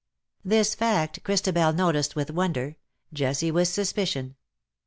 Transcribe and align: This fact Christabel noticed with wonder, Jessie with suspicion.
This 0.43 0.73
fact 0.73 1.23
Christabel 1.23 1.73
noticed 1.73 2.15
with 2.15 2.31
wonder, 2.31 2.75
Jessie 3.13 3.51
with 3.51 3.67
suspicion. 3.67 4.35